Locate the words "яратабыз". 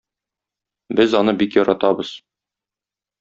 1.59-2.15